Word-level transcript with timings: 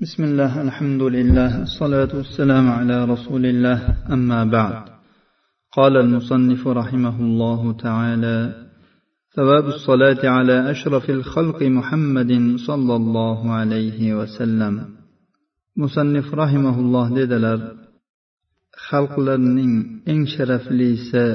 بسم 0.00 0.24
الله 0.24 0.62
الحمد 0.62 1.02
لله 1.02 1.62
الصلاة 1.62 2.08
والسلام 2.14 2.70
على 2.70 3.04
رسول 3.04 3.46
الله 3.46 3.96
أما 4.12 4.44
بعد. 4.44 4.82
قال 5.72 5.96
المصنف 5.96 6.66
رحمه 6.68 7.20
الله 7.20 7.72
تعالى 7.72 8.66
ثواب 9.36 9.66
الصلاة 9.66 10.28
على 10.28 10.70
أشرف 10.70 11.10
الخلق 11.10 11.62
محمد 11.62 12.56
صلى 12.66 12.96
الله 12.96 13.52
عليه 13.52 14.14
وسلم. 14.14 14.74
مصنف 15.76 16.34
رحمه 16.34 16.80
الله 16.80 17.14
dedilar 17.14 17.58
xalqlarning 18.90 19.74
eng 20.06 20.26
sharaflisi 20.26 21.26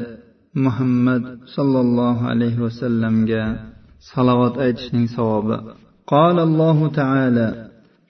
muhammad 0.56 1.24
sollallohu 1.56 2.28
alayhi 2.32 2.62
vasallamga 2.66 3.44
salovat 4.00 4.56
aytishning 4.58 5.08
savobi 5.08 5.58
قال 6.08 6.40
الله 6.40 6.88
تعالى 6.88 7.63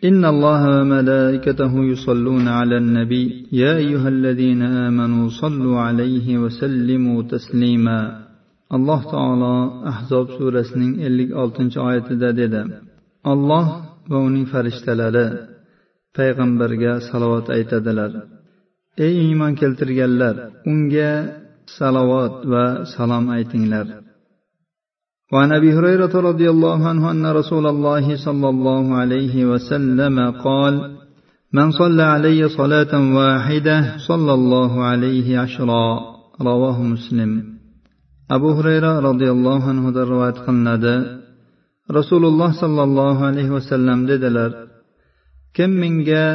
إن 0.05 0.25
الله 0.25 0.63
وملائكته 0.81 1.73
يصلون 1.93 2.49
على 2.49 2.77
النبي 2.77 3.47
يا 3.53 3.77
أيها 3.77 4.09
الذين 4.09 4.63
آمنوا 4.63 5.29
صلوا 5.29 5.79
عليه 5.87 6.39
وسلموا 6.39 7.23
تسليما 7.23 8.29
alloh 8.77 9.01
taolo 9.13 9.55
ahzob 9.93 10.27
surasining 10.37 10.93
ellik 11.07 11.31
oltinchi 11.43 11.79
oyatida 11.89 12.31
dedi 12.41 12.63
olloh 13.33 13.67
va 14.11 14.19
uning 14.29 14.47
farishtalari 14.53 15.27
payg'ambarga 16.17 16.93
salovat 17.09 17.47
aytadilar 17.57 18.13
ey 19.05 19.13
iymon 19.27 19.53
keltirganlar 19.61 20.35
unga 20.73 21.13
salovat 21.79 22.35
va 22.53 22.65
salom 22.95 23.25
aytinglar 23.37 23.87
وعن 25.33 25.53
ابي 25.53 25.71
هريره 25.73 26.15
رضي 26.21 26.51
الله 26.51 26.89
عنه 26.89 27.11
ان 27.11 27.27
رسول 27.27 27.67
الله 27.67 28.17
صلى 28.17 28.49
الله 28.49 28.95
عليه 28.95 29.45
وسلم 29.45 30.31
قال 30.31 30.75
من 31.53 31.71
صلى 31.71 32.03
علي 32.03 32.49
صلاه 32.49 32.93
واحده 33.17 33.97
صلى 34.09 34.33
الله 34.35 34.73
عليه 34.85 35.39
عشرا 35.39 36.01
رواه 36.41 36.83
مسلم 36.83 37.59
abu 38.37 38.49
hurayra 38.57 38.93
roziyallohu 39.09 39.67
anhudan 39.73 40.05
rivoyat 40.13 40.39
qilinadi 40.47 40.95
rasululloh 41.99 42.51
sollallohu 42.63 43.23
alayhi 43.31 43.55
vasallam 43.57 43.99
dedilar 44.11 44.51
kim 45.57 45.71
menga 45.83 46.27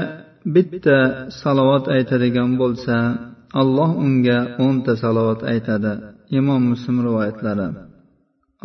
bitta 0.56 0.98
salovat 1.42 1.86
aytadigan 1.95 2.50
bo'lsa 2.62 2.98
alloh 3.62 3.89
unga 4.06 4.39
o'nta 4.66 4.94
salovat 5.03 5.42
aytadi 5.53 5.94
imom 6.39 6.62
muslim 6.72 6.98
rivoyatlari 7.08 7.67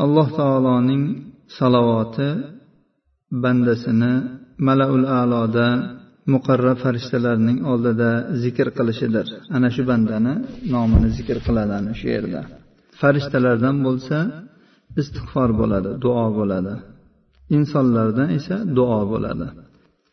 alloh 0.04 0.28
taoloning 0.40 1.02
salovati 1.58 2.28
bandasini 3.42 4.12
malaul 4.66 5.04
aloda 5.20 5.68
muqarrab 6.34 6.76
farishtalarning 6.84 7.58
oldida 7.72 8.10
zikr 8.42 8.68
qilishidir 8.78 9.26
ana 9.56 9.68
shu 9.74 9.82
bandani 9.90 10.34
nomini 10.74 11.08
zikr 11.18 11.36
qiladi 11.46 11.72
ana 11.80 11.92
shu 11.98 12.06
yerda 12.14 12.40
farishtalardan 13.00 13.76
bo'lsa 13.86 14.18
istig'for 15.00 15.50
bo'ladi 15.60 15.90
duo 16.04 16.26
bo'ladi 16.38 16.74
insonlardan 17.56 18.28
esa 18.38 18.56
duo 18.78 19.00
bo'ladi 19.14 19.48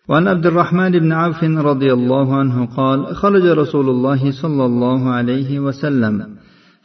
وعن 0.09 0.25
عبد 0.33 0.45
الرحمن 0.51 0.91
بن 1.03 1.11
عوف 1.21 1.39
رضي 1.69 1.91
الله 1.97 2.27
عنه 2.41 2.57
قال 2.79 2.99
خرج 3.21 3.45
رسول 3.61 3.87
الله 3.95 4.21
صلى 4.41 4.63
الله 4.69 5.01
عليه 5.17 5.49
وسلم 5.65 6.15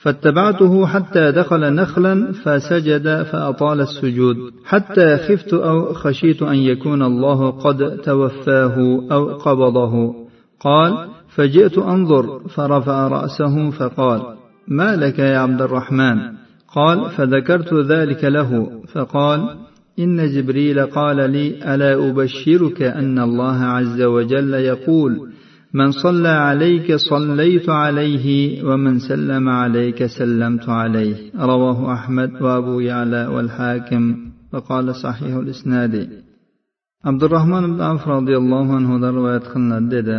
فاتبعته 0.05 0.85
حتى 0.85 1.31
دخل 1.31 1.73
نخلا 1.73 2.31
فسجد 2.31 3.23
فأطال 3.23 3.81
السجود. 3.81 4.35
حتى 4.65 5.17
خفت 5.17 5.53
أو 5.53 5.93
خشيت 5.93 6.41
أن 6.41 6.55
يكون 6.55 7.03
الله 7.03 7.49
قد 7.49 7.97
توفاه 7.97 9.01
أو 9.11 9.25
قبضه. 9.25 10.13
قال 10.59 11.07
فجئت 11.35 11.77
أنظر 11.77 12.39
فرفع 12.39 13.07
رأسه 13.07 13.69
فقال 13.69 14.21
ما 14.67 14.95
لك 14.95 15.19
يا 15.19 15.37
عبد 15.37 15.61
الرحمن؟ 15.61 16.17
قال 16.75 17.09
فذكرت 17.09 17.73
ذلك 17.73 18.23
له. 18.23 18.81
فقال 18.93 19.49
إن 19.99 20.31
جبريل 20.31 20.85
قال 20.85 21.31
لي 21.31 21.75
ألا 21.75 22.09
أبشرك 22.09 22.81
أن 22.81 23.19
الله 23.19 23.63
عز 23.63 24.01
وجل 24.01 24.53
يقول 24.53 25.29
من 25.74 25.90
صلى 25.90 26.28
عليك 26.28 26.94
صليت 26.94 27.68
عليه 27.68 28.26
ومن 28.68 28.98
سلم 28.98 29.48
عليك 29.48 30.06
سلمت 30.06 30.68
عليه 30.68 31.16
رواه 31.52 31.92
أحمد 31.92 32.30
وأبو 32.42 32.80
يعلى 32.80 33.26
والحاكم 33.26 34.02
وقال 34.52 34.94
صحيح 34.94 35.34
الإسناد 35.36 35.94
عبد 37.04 37.22
الرحمن 37.22 37.62
بن 37.74 37.80
عوف 37.80 38.08
رضي 38.08 38.36
الله 38.36 38.66
عنه 38.76 39.10
رواية 39.10 39.44
qilinadi 39.52 39.90
dedi 39.90 40.16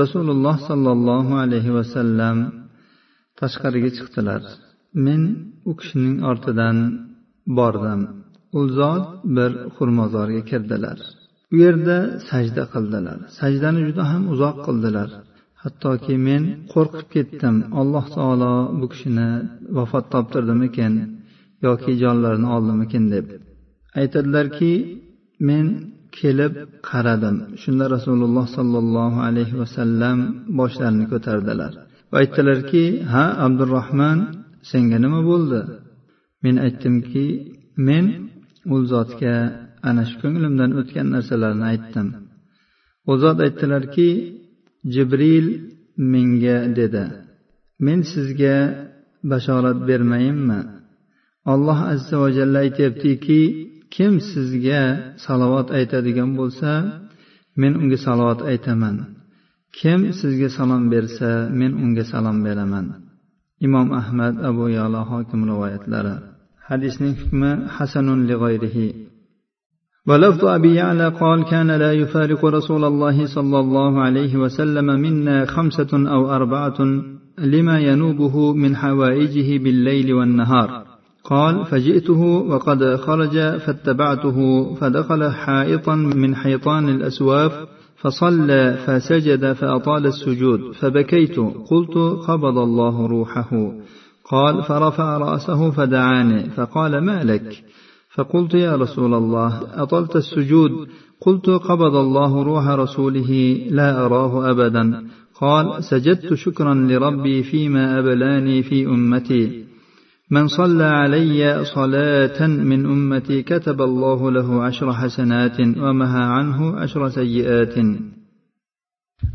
rasululloh 0.00 0.56
sollallohu 0.68 1.32
alayhi 1.42 1.74
vasallam 1.78 2.36
tashqariga 3.40 3.90
chiqdilar 3.96 4.42
men 5.04 5.20
u 5.70 5.72
kishining 5.78 6.16
ortidan 6.30 6.76
bordim 7.58 8.00
u 8.58 8.60
zot 8.78 9.06
bir 9.36 9.50
xurmozorga 9.76 10.42
kirdilar 10.50 10.98
U 11.53 11.55
yerda 11.63 11.97
sajda 12.29 12.63
qildilar. 12.73 13.17
Sajdani 13.39 13.81
juda 13.87 14.03
ham 14.11 14.23
uzoq 14.33 14.57
qildilar. 14.67 15.09
Hattoki 15.63 16.15
men 16.27 16.43
qo'rqib 16.73 17.07
ketdim. 17.15 17.55
Alloh 17.81 18.05
taolo 18.15 18.53
bu 18.79 18.85
kishini 18.93 19.29
vafot 19.77 20.05
toptirdimikin 20.13 20.93
yoki 21.67 21.91
jonlarini 22.01 22.47
oldimikin 22.55 23.03
deb. 23.13 23.25
Aytadilarki 24.01 24.73
men 25.49 25.65
kelib 26.17 26.53
qaradim. 26.89 27.35
Shunda 27.61 27.85
rasululloh 27.95 28.45
sollallohu 28.57 29.19
alayhi 29.27 29.55
vasallam 29.61 30.17
boshlarini 30.59 31.05
ko'tardilar. 31.13 31.71
Va 32.11 32.17
aytdilarki 32.23 32.83
ha 33.13 33.25
abdurahmon 33.45 34.19
senga 34.71 34.97
nima 35.05 35.21
bo'ldi? 35.31 35.61
Men 36.43 36.55
aytdimki 36.65 37.25
men 37.87 38.05
u 38.73 38.75
zotga 38.93 39.35
ana 39.89 40.03
shu 40.09 40.15
ko'nglimdan 40.21 40.71
o'tgan 40.79 41.07
narsalarni 41.15 41.65
aytdim. 41.71 42.07
U 43.09 43.11
zot 43.23 43.37
aytdilarki 43.45 44.09
jibril 44.93 45.47
menga 46.11 46.57
dedi 46.79 47.05
men 47.85 47.99
sizga 48.13 48.55
bashorat 49.31 49.79
bermayinmi? 49.89 50.59
Alloh 51.53 51.79
azza 51.93 52.15
va 52.21 52.29
jalla 52.37 52.59
aytyaptiki 52.65 53.41
kim 53.95 54.13
sizga 54.31 54.81
salovat 55.25 55.67
aytadigan 55.77 56.31
bo'lsa 56.39 56.71
men 57.61 57.73
unga 57.81 57.97
salovat 58.05 58.41
aytaman. 58.51 58.95
Kim 59.79 59.99
sizga 60.19 60.49
salom 60.57 60.83
bersa 60.93 61.31
men 61.59 61.71
unga 61.83 62.03
salom 62.11 62.37
beraman. 62.45 62.85
Imom 63.65 63.87
ahmad 64.01 64.35
abu 64.49 64.65
yalo 64.77 65.01
hokim 65.11 65.41
rivoyatlari. 65.49 66.15
Hadisning 66.67 67.13
hukmi 67.21 67.51
hasanun 67.75 68.19
li 68.29 68.35
g'ayrihi. 68.41 68.87
ولفظ 70.07 70.45
أبي 70.45 70.75
يعلى 70.75 71.07
قال 71.07 71.43
كان 71.43 71.71
لا 71.71 71.93
يفارق 71.93 72.45
رسول 72.45 72.83
الله 72.83 73.25
صلى 73.25 73.59
الله 73.59 74.01
عليه 74.01 74.37
وسلم 74.37 74.85
منا 74.85 75.45
خمسة 75.45 75.89
أو 75.93 76.31
أربعة 76.31 76.77
لما 77.37 77.79
ينوبه 77.79 78.53
من 78.53 78.75
حوائجه 78.75 79.63
بالليل 79.63 80.13
والنهار. 80.13 80.83
قال 81.23 81.65
فجئته 81.65 82.21
وقد 82.21 82.95
خرج 82.95 83.57
فاتبعته 83.57 84.73
فدخل 84.75 85.31
حائطا 85.31 85.95
من 85.95 86.35
حيطان 86.35 86.89
الأسواف 86.89 87.51
فصلى 87.97 88.77
فسجد 88.85 89.53
فأطال 89.53 90.05
السجود 90.05 90.59
فبكيت 90.79 91.39
قلت 91.39 91.97
قبض 92.27 92.57
الله 92.57 93.07
روحه. 93.07 93.71
قال 94.31 94.63
فرفع 94.63 95.17
رأسه 95.17 95.71
فدعاني 95.71 96.49
فقال 96.49 96.97
ما 96.97 97.23
لك؟ 97.23 97.63
فقلت 98.15 98.53
يا 98.53 98.75
رسول 98.75 99.13
الله 99.13 99.51
أطلت 99.83 100.15
السجود؟ 100.15 100.71
قلت 101.21 101.49
قبض 101.49 101.95
الله 101.95 102.43
روح 102.43 102.67
رسوله 102.67 103.31
لا 103.69 104.05
أراه 104.05 104.51
أبدا. 104.51 105.03
قال 105.41 105.83
سجدت 105.83 106.33
شكرا 106.33 106.73
لربي 106.73 107.43
فيما 107.43 107.99
أبلاني 107.99 108.63
في 108.63 108.85
أمتي. 108.85 109.65
من 110.31 110.47
صلى 110.47 110.83
علي 110.83 111.65
صلاة 111.75 112.47
من 112.47 112.85
أمتي 112.85 113.43
كتب 113.43 113.81
الله 113.81 114.31
له 114.31 114.63
عشر 114.63 114.93
حسنات 114.93 115.59
ومها 115.59 116.23
عنه 116.25 116.79
عشر 116.79 117.09
سيئات. 117.09 117.75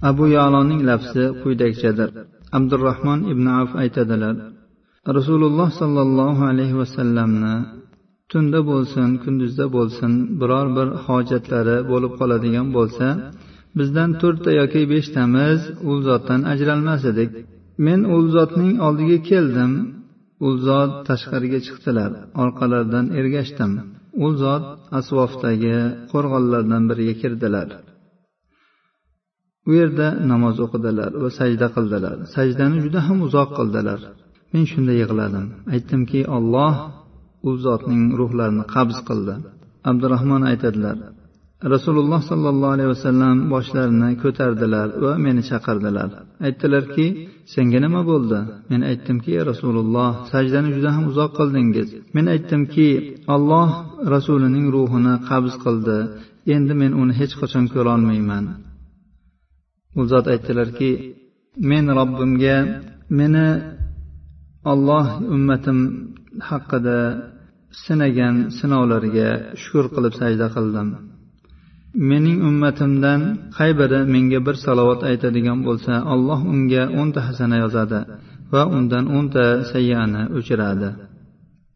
أبو 0.02 0.24
يعلانning 0.26 0.82
lafzi 0.90 1.24
quyidagichadir 1.42 2.10
abdurahmon 2.58 3.20
ibn 3.32 3.46
avf 3.60 3.72
aytadilar 3.82 4.34
rasululloh 5.16 5.68
sollallohu 5.80 6.42
alayhi 6.50 6.78
vasallamni 6.82 7.54
tunda 8.30 8.60
bo'lsin 8.70 9.08
kunduzda 9.22 9.66
bo'lsin 9.76 10.12
biror 10.40 10.66
bir 10.76 10.88
hojatlari 11.06 11.76
bo'lib 11.90 12.12
qoladigan 12.20 12.68
bo'lsa 12.76 13.06
bizdan 13.78 14.10
to'rtta 14.20 14.50
yoki 14.60 14.82
beshtamiz 14.92 15.60
u 15.90 15.92
zotdan 16.06 16.40
ajralmas 16.52 17.02
edik. 17.12 17.30
Men 17.86 18.00
u 18.14 18.16
zotning 18.34 18.74
oldiga 18.86 19.18
keldim. 19.30 19.72
U 20.46 20.48
zot 20.66 20.92
tashqariga 21.08 21.60
chiqdilar 21.66 22.10
orqalaridan 22.42 23.06
ergashdim. 23.20 23.72
U 24.24 24.26
zot 24.42 24.64
asvofdagi 24.98 25.76
qo'rg'onlardan 26.12 26.82
biriga 26.90 27.14
kirdilar. 27.22 27.68
U 29.68 29.70
yerda 29.78 30.08
namoz 30.30 30.56
o'qidilar 30.64 31.10
va 31.22 31.30
sajda 31.38 31.66
qildilar. 31.76 32.16
Sajdani 32.34 32.78
juda 32.84 33.00
ham 33.06 33.18
uzoq 33.26 33.50
qildilar. 33.58 34.00
Men 34.52 34.64
shunda 34.72 34.94
yig'ladim. 35.02 35.46
Aytdimki 35.74 36.20
olloh 36.36 36.74
u 37.46 37.50
zotning 37.64 38.02
ruhlarini 38.18 38.64
qabz 38.74 38.96
qildi. 39.08 39.34
Abdurahmon 39.90 40.42
aytadilar 40.50 40.96
rasululloh 41.74 42.20
sollallohu 42.30 42.72
alayhi 42.76 42.90
vasallam 42.94 43.36
boshlarini 43.54 44.10
ko'tardilar 44.22 44.88
va 45.04 45.12
meni 45.26 45.42
chaqirdilar. 45.50 46.08
Aytdilarki 46.46 47.06
senga 47.54 47.78
nima 47.84 48.02
bo'ldi? 48.10 48.38
Men 48.70 48.80
aytdimki 48.90 49.30
ey 49.38 49.42
rasululloh 49.50 50.10
sajdani 50.32 50.70
juda 50.76 50.90
ham 50.96 51.04
uzoq 51.10 51.30
qildingiz. 51.38 51.88
Men 52.16 52.26
aytdimki 52.34 52.88
olloh 53.34 53.68
rasulining 54.14 54.66
ruhini 54.76 55.14
qabz 55.28 55.52
qildi. 55.64 55.98
Endi 56.54 56.74
men 56.82 56.92
uni 57.00 57.12
hech 57.20 57.34
qachon 57.40 57.64
ko'rolmayman. 57.74 58.44
U 59.98 60.02
zot 60.10 60.26
aytdilarki 60.34 60.90
men 61.70 61.84
robbimga 61.98 62.56
meni 63.18 63.48
olloh 64.72 65.06
ummatim 65.34 65.78
haqida 66.48 66.98
sinagan 67.83 68.35
sinovlarga 68.57 69.29
shukur 69.61 69.85
qilib 69.95 70.13
sajda 70.21 70.47
qildim 70.55 70.87
mening 72.09 72.37
ummatimdan 72.49 73.21
qay 73.57 73.71
biri 73.79 73.99
menga 74.13 74.39
bir 74.47 74.55
salovat 74.65 75.01
aytadigan 75.09 75.59
bo'lsa 75.67 75.93
alloh 76.13 76.39
unga 76.53 76.83
o'nta 77.01 77.19
hasana 77.27 77.57
yozadi 77.63 77.99
va 78.53 78.63
undan 78.77 79.05
o'nta 79.17 79.45
sayyani 79.71 80.21
o'chiradi 80.37 80.89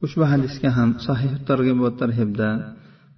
ushbu 0.05 0.23
hadisga 0.31 0.69
ham 0.77 0.89
sahih 1.07 1.33
targ'ib 1.49 1.77
va 1.85 1.91
tarhibda 2.01 2.49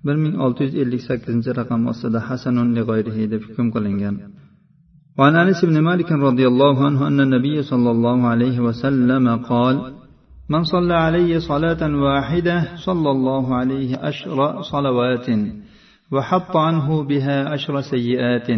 bir 0.05 0.15
ming 0.23 0.35
olti 0.45 0.61
yuz 0.65 0.75
ellik 0.83 1.01
sakkizinchi 1.09 1.51
raqam 1.59 1.81
ostida 1.91 2.19
hasanun 2.29 2.69
lig'oyrihi 2.77 3.23
deb 3.33 3.41
hukm 3.47 3.67
qilingan 3.75 4.17
وعن 5.19 5.33
انس 5.43 5.59
بن 5.69 5.77
مالك 5.89 6.09
رضي 6.27 6.45
الله 6.51 6.75
عنه 6.87 6.99
ان 7.09 7.19
النبي 7.25 7.57
صلى 7.71 7.89
الله 7.95 8.19
عليه 8.31 8.57
وسلم 8.67 9.25
قال 9.51 9.75
من 10.48 10.64
صلى 10.64 10.94
علي 10.94 11.40
صلاة 11.40 11.82
واحدة 12.02 12.76
صلى 12.76 13.10
الله 13.10 13.54
عليه 13.54 14.08
أشر 14.08 14.62
صلوات 14.62 15.26
وحط 16.12 16.56
عنه 16.56 17.02
بها 17.02 17.54
أشر 17.54 17.80
سيئات 17.80 18.48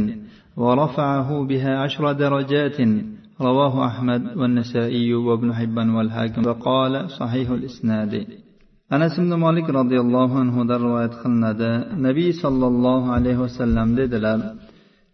ورفعه 0.56 1.44
بها 1.44 1.84
أشر 1.84 2.12
درجات 2.12 2.78
رواه 3.40 3.86
أحمد 3.86 4.36
والنسائي 4.36 5.14
وابن 5.14 5.54
حبان 5.54 5.90
والحاكم 5.90 6.46
وقال 6.46 7.10
صحيح 7.10 7.50
الإسناد. 7.50 8.26
أنا 8.92 9.08
بن 9.18 9.34
مالك 9.34 9.70
رضي 9.70 10.00
الله 10.00 10.38
عنه 10.38 10.64
در 10.64 10.80
رواية 10.80 11.52
دا 11.52 11.94
نبي 11.96 12.32
صلى 12.32 12.66
الله 12.66 13.12
عليه 13.12 13.36
وسلم 13.36 13.94
ددلال 13.94 14.54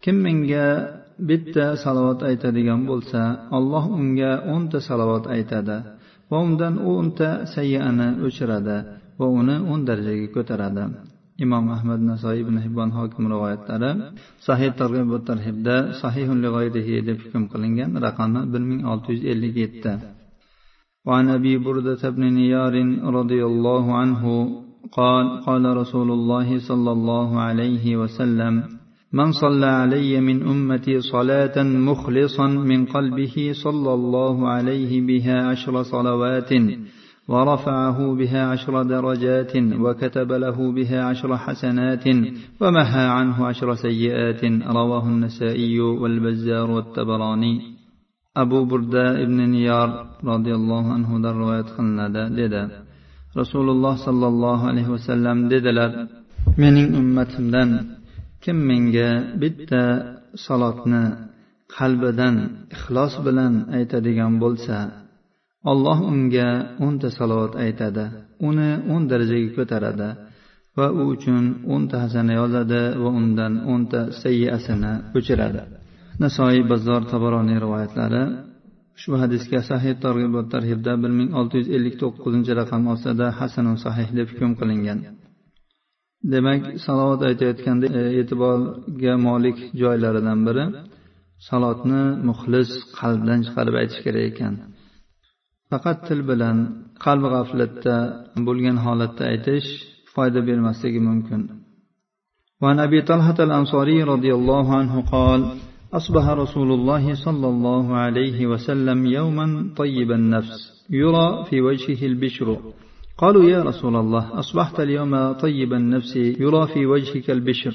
كم 0.02 0.14
من 0.14 0.46
جاء 0.46 1.00
bitta 1.28 1.76
salovat 1.84 2.20
aytadigan 2.30 2.80
bo'lsa 2.90 3.22
olloh 3.56 3.84
unga 3.98 4.32
o'nta 4.54 4.78
salovat 4.88 5.24
aytadi 5.34 5.76
va 6.31 6.37
undan 6.47 6.73
o'nta 6.91 7.29
sayyani 7.55 8.07
o'chiradi 8.25 8.77
va 9.19 9.27
uni 9.39 9.55
o'n 9.71 9.81
darajaga 9.87 10.27
ko'taradi 10.35 10.83
imom 11.45 11.65
ahmad 11.75 11.99
nasoiy 12.11 12.39
ibn 12.45 12.55
hibbon 12.65 12.89
hokim 12.97 13.23
rivoyatlari 13.33 13.91
sahih 14.47 14.71
targ'ib 14.81 15.07
va 15.13 15.19
tarhibda 15.29 15.75
sahihun 16.01 16.37
lig'oyrihi 16.45 16.95
deb 17.07 17.17
hukm 17.23 17.43
qilingan 17.51 17.91
raqami 18.05 18.41
bir 18.51 18.61
ming 18.69 18.81
olti 18.91 19.09
yuz 19.15 19.23
ellik 19.31 19.55
yetti 19.63 19.93
وعن 21.07 21.25
ابي 21.37 21.53
برده 21.65 22.03
بن 22.15 22.23
نيار 22.41 22.75
رضي 23.17 23.41
الله 23.51 23.85
عنه 24.01 24.23
قال 24.99 25.25
قال 25.47 25.63
رسول 25.81 26.09
الله 26.17 26.47
صلى 26.69 26.91
الله 26.97 27.29
عليه 27.47 27.85
وسلم 28.01 28.53
من 29.12 29.32
صلى 29.32 29.66
علي 29.66 30.20
من 30.20 30.42
أمتي 30.42 31.00
صلاة 31.00 31.62
مخلصا 31.62 32.46
من 32.46 32.86
قلبه 32.86 33.52
صلى 33.64 33.94
الله 33.94 34.48
عليه 34.48 35.00
بها 35.00 35.46
عشر 35.46 35.82
صلوات 35.82 36.52
ورفعه 37.28 38.14
بها 38.14 38.42
عشر 38.46 38.82
درجات 38.82 39.52
وكتب 39.56 40.32
له 40.32 40.72
بها 40.72 41.02
عشر 41.04 41.36
حسنات 41.36 42.04
ومحى 42.60 43.04
عنه 43.16 43.46
عشر 43.46 43.74
سيئات 43.74 44.44
رواه 44.66 45.06
النسائي 45.06 45.80
والبزار 45.80 46.70
والتبراني 46.70 47.80
abu 48.34 48.62
burda 48.70 49.18
ibn 49.24 49.38
niyor 49.54 49.88
roziyallohu 50.30 50.88
anhudan 50.96 51.34
rivoyat 51.40 51.68
qilinadi 51.76 52.22
dedi 52.38 52.62
rasululloh 53.40 53.94
sollallohu 54.06 54.64
alayhi 54.70 54.90
vasallam 54.96 55.38
dedilar 55.52 55.90
mening 56.62 56.88
ummatimdan 57.00 57.70
kim 58.44 58.58
menga 58.70 59.10
bitta 59.42 59.82
salotni 60.44 61.04
qalbidan 61.76 62.36
ixlos 62.74 63.14
bilan 63.26 63.54
aytadigan 63.76 64.32
bo'lsa 64.42 64.76
alloh 65.72 65.98
unga 66.12 66.48
o'nta 66.86 67.08
salovat 67.18 67.54
aytadi 67.64 68.04
uni 68.48 68.70
o'n 68.92 69.02
darajaga 69.10 69.48
ko'taradi 69.56 70.08
va 70.78 70.86
u 71.00 71.02
uchun 71.14 71.44
o'nta 71.74 71.96
hasana 72.04 72.32
yozadi 72.40 72.82
va 73.02 73.10
undan 73.20 73.52
o'nta 73.72 74.00
sayyasini 74.22 74.92
o'chiradi. 75.18 75.62
Nasoiy 76.22 76.60
bazzor 76.70 77.02
tabaroniy 77.12 77.58
rivoyatlari 77.64 78.22
ushbu 78.96 79.16
hadisga 79.22 79.60
sahih 79.70 79.94
targ'ibot 80.04 80.46
tarhibda 80.54 80.92
bir 81.02 81.12
ming 81.18 81.30
olti 81.40 81.54
yuz 81.60 81.68
ellik 81.76 81.94
to'qqizinchi 82.02 82.52
raqam 82.60 82.82
ostida 82.94 83.26
hasanun 83.40 83.76
sahih 83.84 84.08
deb 84.18 84.26
hukm 84.32 84.52
qilingan. 84.60 84.98
demak 86.33 86.61
salovat 86.85 87.21
aytayotganda 87.29 87.87
e, 87.99 88.01
e'tiborga 88.19 89.13
molik 89.27 89.57
joylaridan 89.81 90.39
biri 90.47 90.65
salotni 91.47 92.03
muxlis 92.29 92.69
qalbdan 92.99 93.39
chiqarib 93.45 93.75
aytish 93.81 93.99
kerak 94.05 94.25
ekan 94.31 94.53
faqat 95.69 95.97
til 96.07 96.21
bilan 96.29 96.57
qalbi 97.05 97.27
g'aflatda 97.35 97.97
bo'lgan 98.47 98.77
holatda 98.85 99.23
aytish 99.31 99.67
foyda 100.13 100.39
bermasligi 100.47 101.01
mumkin 101.09 101.41
وعن 102.61 102.79
أبي 102.87 102.99
طلحة 103.11 103.37
الأنصاري 103.47 104.03
رضي 104.13 104.31
الله 104.39 104.65
عنه 104.79 104.95
قال 105.15 105.41
أصبح 105.93 106.25
رسول 106.43 106.69
الله 106.71 107.05
صلى 107.25 107.47
الله 107.53 107.85
عليه 108.03 108.47
وسلم 108.51 109.05
يوما 109.05 109.47
طيب 109.81 110.09
النفس 110.11 110.59
يرى 110.89 111.27
في 111.49 111.61
وجهه 111.67 112.01
البشر 112.11 112.47
قالوا 113.20 113.44
يا 113.44 113.62
رسول 113.62 113.96
الله 113.96 114.38
أصبحت 114.38 114.80
اليوم 114.80 115.32
طيب 115.32 115.72
النفس 115.72 116.16
يرى 116.16 116.66
في 116.74 116.86
وجهك 116.86 117.30
البشر. 117.30 117.74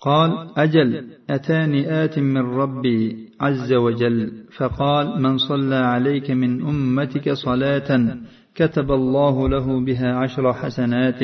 قال 0.00 0.48
أجل 0.56 1.04
أتاني 1.30 2.04
آت 2.04 2.18
من 2.18 2.36
ربي 2.38 3.28
عز 3.40 3.72
وجل. 3.72 4.32
فقال 4.56 5.22
من 5.22 5.38
صلى 5.38 5.76
عليك 5.76 6.30
من 6.30 6.62
أمتك 6.62 7.32
صلاة 7.32 8.16
كتب 8.54 8.90
الله 8.90 9.48
له 9.48 9.84
بها 9.84 10.14
عشر 10.14 10.52
حسنات 10.52 11.22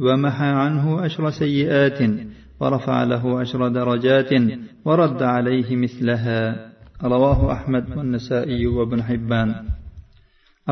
ومحى 0.00 0.46
عنه 0.46 1.00
عشر 1.00 1.30
سيئات 1.30 2.10
ورفع 2.60 3.04
له 3.04 3.40
عشر 3.40 3.68
درجات 3.68 4.30
ورد 4.84 5.22
عليه 5.22 5.76
مثلها. 5.76 6.72
رواه 7.04 7.52
أحمد 7.52 7.96
والنسائي 7.96 8.66
وابن 8.66 9.02
حبان. 9.02 9.54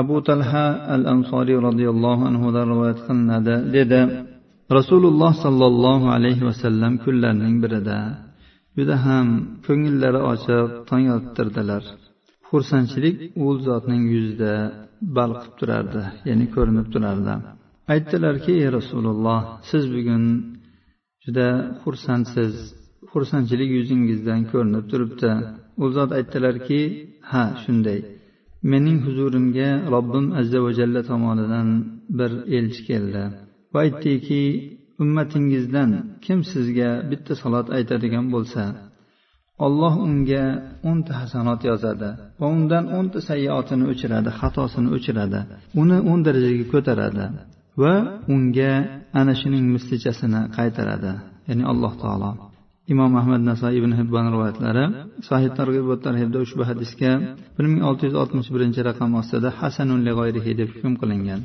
abu 0.01 0.17
talha 0.29 0.67
al 0.95 1.03
ansoriy 1.15 1.59
roziyallohu 1.69 2.23
anhudan 2.31 2.65
rivoyat 2.73 2.99
qilinadi 3.07 3.55
dedi 3.77 4.01
rasululloh 4.79 5.33
sollallohu 5.45 6.07
alayhi 6.17 6.43
vasallam 6.49 6.93
kunlarning 7.05 7.57
birida 7.63 7.99
juda 8.77 8.97
ham 9.07 9.27
ko'ngillari 9.67 10.21
ochiq 10.33 10.69
tong 10.89 11.07
ottirdilar 11.19 11.83
xursandchilik 12.49 13.17
u 13.45 13.47
zotning 13.67 14.03
yuzida 14.15 14.53
balqib 15.17 15.53
turardi 15.59 16.03
ya'ni 16.29 16.47
ko'rinib 16.55 16.87
turardi. 16.95 17.35
Aytdilarki 17.95 18.53
ey 18.63 18.69
rasululloh 18.79 19.41
siz 19.71 19.85
bugun 19.95 20.25
juda 21.25 21.49
xursandsiz 21.83 22.53
xursandchilik 23.13 23.71
yuzingizdan 23.79 24.41
ko'rinib 24.53 24.85
turibdi. 24.91 25.31
U 25.83 25.85
zot 25.97 26.11
aytdilarki 26.19 26.81
ha 27.31 27.43
shunday. 27.63 27.99
Mening 28.63 28.99
huzurimga 29.07 29.69
robbim 29.95 30.27
azza 30.41 30.59
va 30.65 30.71
jalla 30.79 31.01
tomonidan 31.11 31.69
bir 32.19 32.31
elchi 32.59 32.83
keldi 32.89 33.23
va 33.73 33.79
aytdiki 33.87 34.43
ummatingizdan 35.03 35.91
kim 36.25 36.39
sizga 36.53 36.91
bitta 37.11 37.33
salot 37.43 37.67
aytadigan 37.77 38.27
bo'lsa 38.35 38.63
olloh 39.67 39.95
unga 40.09 40.45
o'nta 40.91 41.13
hasanot 41.21 41.61
yozadi 41.71 42.11
va 42.41 42.47
undan 42.57 42.85
o'nta 42.99 43.19
sayyoatini 43.29 43.85
o'chiradi 43.93 44.31
xatosini 44.41 44.89
o'chiradi 44.97 45.41
uni 45.83 45.99
o'n 46.11 46.21
darajaga 46.27 46.65
ko'taradi 46.73 47.25
va 47.83 47.95
unga 48.35 48.73
ana 49.21 49.33
shuning 49.41 49.67
mislichasini 49.75 50.41
qaytaradi 50.57 51.13
ya'ni 51.49 51.65
alloh 51.73 51.93
taolo. 52.03 52.31
imom 52.94 53.12
ahmad 53.22 53.42
nasoiy 53.50 53.76
ibn 53.82 53.92
hibbon 54.00 54.26
rivoyatlari 54.34 54.86
sahih 55.30 55.50
targ'ib 55.60 55.88
tarhibda 56.06 56.38
ushbu 56.46 56.64
hadisga 56.70 57.12
bir 57.56 57.66
ming 57.72 57.82
olti 57.90 58.04
yuz 58.08 58.16
oltmish 58.22 58.50
birinchi 58.56 58.82
raqam 58.90 59.10
ostida 59.22 59.50
hasanun 59.60 60.00
deb 60.60 60.70
hukm 60.76 60.94
qilingan 61.02 61.42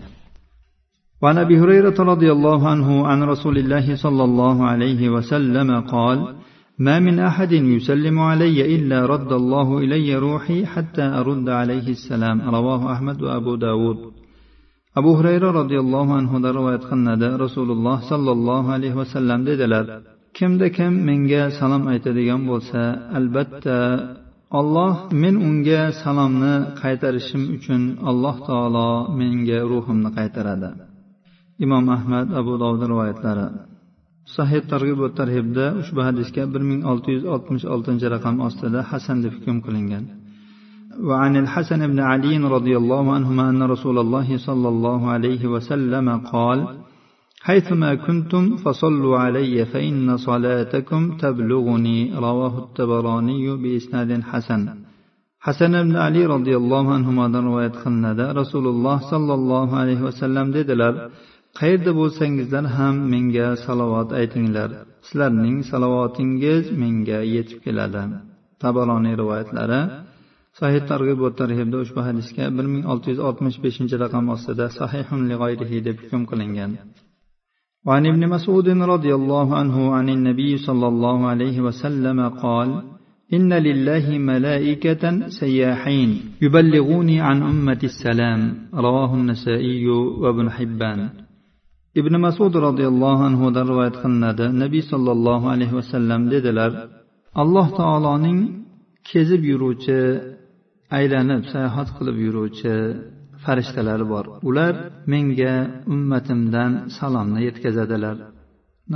وعن 1.23 1.37
ابي 1.45 1.57
هريره 1.63 1.99
رضي 2.13 2.29
الله 2.37 2.61
عنه 2.73 2.89
عن 3.11 3.19
رسول 3.33 3.57
الله 3.63 3.87
صلى 4.05 4.25
الله 4.29 4.57
عليه 4.71 5.03
وسلم 5.15 5.69
قال 5.95 6.19
ما 6.87 6.97
من 7.07 7.17
أحد 7.31 7.53
يسلم 7.53 8.17
علي 8.31 8.59
إلا 8.77 8.99
رد 9.07 9.33
الله 9.41 9.69
إلي 9.79 10.09
روحي 10.27 10.59
حتى 10.73 11.05
أرد 11.21 11.49
عليه 11.61 11.87
السلام 11.97 12.37
رواه 12.57 12.93
أحمد 12.95 13.23
وأبو 13.23 13.55
داود 13.67 13.99
abu 14.97 15.11
hurayra 15.19 15.49
roziyallohu 15.61 16.13
anhudan 16.21 16.53
rivoyat 16.59 16.85
qilinadi 16.91 17.29
rasululloh 17.45 17.97
sollallohu 18.11 18.69
alayhi 18.77 18.97
vasallam 19.01 19.41
dedilar 19.49 19.85
kimda 20.37 20.67
kim 20.77 20.93
menga 21.09 21.43
salom 21.59 21.83
aytadigan 21.93 22.41
bo'lsa 22.51 22.81
albatta 23.19 23.79
olloh 24.59 24.95
men 25.23 25.35
unga 25.49 25.83
salomni 26.03 26.55
qaytarishim 26.83 27.43
uchun 27.57 27.83
alloh 28.11 28.37
taolo 28.49 28.91
menga 29.21 29.59
ruhimni 29.73 30.11
qaytaradi 30.19 30.71
imom 31.65 31.85
ahmad 31.97 32.27
abu 32.41 32.53
dovud 32.63 32.83
rivoyatlari 32.93 33.47
sahih 34.37 34.63
targ'ib 34.73 34.99
va 35.05 35.09
tarhibda 35.21 35.65
ushbu 35.81 36.01
hadisga 36.09 36.43
bir 36.53 36.63
ming 36.71 36.81
olti 36.91 37.09
yuz 37.17 37.25
oltmish 37.35 37.65
oltinchi 37.75 38.07
raqam 38.15 38.37
ostida 38.49 38.81
hasan 38.91 39.17
deb 39.25 39.33
hukm 39.37 39.59
qilingan 39.67 40.07
وعن 41.09 41.37
الحسن 41.37 41.81
بن 41.93 42.01
علي 42.11 42.35
رضي 42.57 42.75
الله 42.77 43.05
عنهما 43.17 43.45
أن 43.51 43.63
رسول 43.75 43.97
الله 44.05 44.29
صلى 44.47 44.69
الله 44.75 45.01
عليه 45.15 45.43
وسلم 45.55 46.07
قال 46.33 46.59
حيثما 47.47 47.95
كنتم 47.95 48.57
فصلوا 48.57 49.19
علي 49.19 49.65
فإن 49.65 50.17
صلاتكم 50.17 51.17
تبلغني 51.17 51.99
رواه 52.27 52.55
التبراني 52.65 53.57
بإسناد 53.63 54.11
حسن 54.31 54.63
hasan 55.47 55.73
ibn 55.83 55.95
ali 56.07 56.23
roziyallohu 56.35 56.91
anhudan 56.99 57.43
rivoyat 57.49 57.75
qilinadi 57.83 58.25
rasululloh 58.41 58.99
sollallohu 59.13 59.75
alayhi 59.83 60.03
vasallam 60.09 60.47
dedilar 60.57 60.95
qayerda 61.59 61.91
bo'lsangizlar 62.01 62.65
ham 62.77 62.95
menga 63.13 63.49
salovat 63.67 64.11
aytinglar 64.21 64.71
sizlarning 65.07 65.59
salovatingiz 65.71 66.65
menga 66.83 67.21
yetib 67.35 67.59
keladi 67.67 68.03
tabaroniy 68.63 69.15
rivoyatlari 69.23 69.81
sahih 70.61 70.83
targ'ib 70.91 71.19
va 71.25 71.31
tarhibda 71.41 71.77
ushbu 71.85 72.01
hadisga 72.09 72.45
bir 72.57 72.67
ming 72.73 72.85
olti 72.93 73.07
yuz 73.13 73.21
oltmish 73.29 73.59
beshinchi 73.65 73.97
raqam 74.05 74.25
ostida 74.35 74.67
sahihun 74.79 75.21
lig'oyrihi 75.31 75.79
deb 75.89 75.97
hukm 76.03 76.23
qilingan 76.31 76.71
وعن 77.87 78.07
ابن 78.07 78.29
مسعود 78.29 78.69
رضي 78.69 79.15
الله 79.15 79.57
عنه 79.57 79.95
عن 79.95 80.09
النبي 80.09 80.57
صلى 80.57 80.87
الله 80.89 81.27
عليه 81.27 81.61
وسلم 81.61 82.29
قال 82.29 82.83
إن 83.35 83.53
لله 83.53 84.19
ملائكة 84.19 85.29
سياحين 85.29 86.11
يبلغوني 86.43 87.21
عن 87.21 87.43
أمة 87.43 87.81
السلام 87.85 88.41
رواه 88.75 89.15
النسائي 89.15 89.87
وابن 90.23 90.51
حبان 90.51 91.11
ibn 92.01 92.15
masud 92.27 92.53
roziyallohu 92.67 93.23
anhudan 93.29 93.65
rivoyat 93.71 93.97
qilinadi 94.03 94.47
nabiy 94.63 94.83
sollallohu 94.93 95.47
alayhi 95.55 95.75
vasallam 95.81 96.21
dedilar 96.35 96.71
alloh 97.43 97.67
taoloning 97.81 98.39
kezib 99.11 99.43
yuruvchi 99.51 99.99
aylanib 100.99 101.43
sayohat 101.53 101.89
qilib 101.97 102.17
yuruvchi 102.27 102.75
farishtalari 103.46 104.06
bor. 104.14 104.26
Ular 104.50 104.74
menga 105.14 105.54
ummatimdan 105.94 106.72
salomni 106.98 107.40
yetkazadilar. 107.48 108.18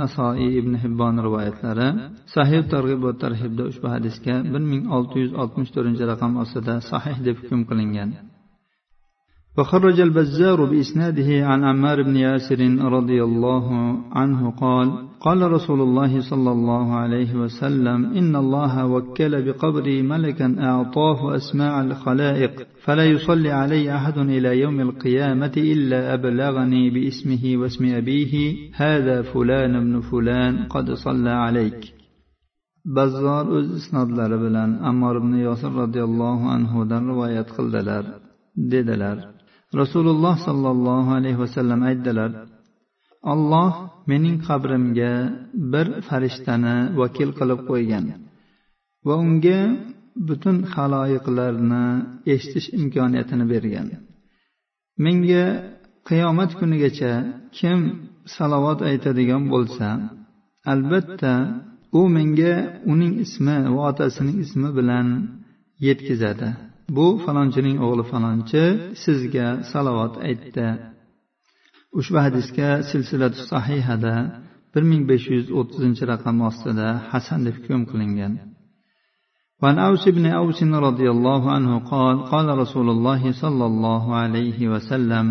Nasoiy 0.00 0.50
ibn 0.60 0.72
hibbon 0.82 1.14
rivoyatlari 1.26 1.88
sahih 2.34 2.62
targ'ib 2.72 3.00
va 3.06 3.12
tarhibda 3.22 3.62
ushbu 3.70 3.86
hadisga 3.94 4.34
bir 4.52 4.62
ming 4.72 4.84
olti 4.96 5.16
yuz 5.22 5.32
oltmish 5.42 5.70
to'rtinchi 5.74 6.04
raqam 6.12 6.32
ostida 6.42 6.74
sahih 6.90 7.16
deb 7.26 7.36
hukm 7.42 7.60
qilingan. 7.70 8.10
وخرج 9.58 10.00
البزار 10.00 10.64
بإسناده 10.64 11.46
عن 11.46 11.64
عمار 11.64 12.02
بن 12.02 12.16
ياسر 12.16 12.60
رضي 12.96 13.24
الله 13.24 13.66
عنه 14.12 14.50
قال 14.50 14.88
قال 15.20 15.52
رسول 15.52 15.80
الله 15.80 16.20
صلى 16.30 16.50
الله 16.52 16.94
عليه 16.94 17.34
وسلم 17.34 18.04
إن 18.04 18.36
الله 18.36 18.86
وكل 18.86 19.42
بقبري 19.42 20.02
ملكا 20.02 20.56
أعطاه 20.58 21.36
أسماع 21.36 21.80
الخلائق 21.80 22.66
فلا 22.84 23.04
يصلي 23.04 23.50
علي 23.50 23.96
أحد 23.96 24.18
إلى 24.18 24.60
يوم 24.60 24.80
القيامة 24.80 25.52
إلا 25.56 26.14
أبلغني 26.14 26.90
باسمه 26.90 27.56
واسم 27.56 27.84
أبيه 27.94 28.54
هذا 28.74 29.22
فلان 29.22 29.80
بن 29.84 30.00
فلان 30.00 30.66
قد 30.68 30.92
صلى 30.92 31.30
عليك. 31.30 31.96
bazzor 32.96 33.46
o'z 33.56 33.68
isnodlari 33.78 34.38
bilan 34.44 34.70
ammor 34.90 35.14
ibn 35.22 35.32
yosir 35.46 35.72
roziyallohu 35.82 36.44
anhudan 36.56 37.02
rivoyat 37.10 37.48
qildilar 37.56 38.04
dedilar 38.72 39.35
rasululloh 39.80 40.34
sollallohu 40.46 41.10
alayhi 41.18 41.38
vasallam 41.44 41.80
aytdilar 41.90 42.30
olloh 43.32 43.72
mening 44.10 44.36
qabrimga 44.48 45.12
bir 45.72 45.86
farishtani 46.08 46.76
vakil 47.00 47.30
qilib 47.38 47.60
qo'ygan 47.70 48.04
va 49.06 49.14
unga 49.24 49.60
butun 50.28 50.56
haloyiqlarni 50.74 51.84
eshitish 52.34 52.68
imkoniyatini 52.80 53.44
bergan. 53.52 53.88
Menga 55.04 55.44
qiyomat 56.08 56.50
kunigacha 56.60 57.12
kim 57.56 57.78
salovat 58.36 58.80
aytadigan 58.90 59.42
bo'lsa 59.52 59.88
albatta 60.72 61.32
u 61.98 62.00
menga 62.16 62.54
uning 62.92 63.12
ismi 63.24 63.56
va 63.74 63.80
otasining 63.90 64.36
ismi 64.44 64.68
bilan 64.78 65.06
yetkazadi. 65.86 66.48
bu 66.95 67.07
falonchining 67.25 67.77
o'g'li 67.85 68.03
falonchi 68.11 68.63
sizga 69.03 69.47
salovat 69.71 70.13
aytdi 70.27 70.67
ushbu 71.99 72.17
hadisga 72.25 72.69
silsilatu 72.89 73.39
sahihada 73.51 74.15
bir 74.73 74.83
ming 74.91 75.03
besh 75.11 75.25
yuz 75.35 75.47
o'ttizinchi 75.59 76.03
raqam 76.11 76.37
ostida 76.49 76.87
hasan 77.11 77.39
deb 77.47 77.55
hukm 77.59 77.81
qilingan 77.91 78.33
وعن 79.61 79.77
أوس 79.79 80.03
بن 80.17 80.25
أوس 80.25 80.59
رضي 80.63 81.07
الله 81.15 81.51
عنه 81.51 81.71
قال 81.79 82.15
قال 82.23 82.47
رسول 82.57 82.87
الله 82.89 83.31
صلى 83.31 83.65
الله 83.71 84.03
عليه 84.15 84.59
وسلم 84.73 85.25